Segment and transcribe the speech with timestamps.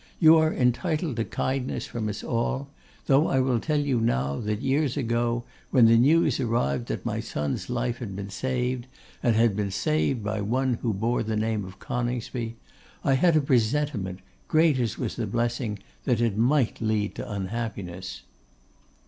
[0.19, 2.69] You are entitled to kindness from us all;
[3.05, 7.19] though I will tell you now, that, years ago, when the news arrived that my
[7.19, 8.87] son's life had been saved,
[9.21, 12.55] and had been saved by one who bore the name of Coningsby,
[13.03, 18.23] I had a presentiment, great as was the blessing, that it might lead to unhappiness.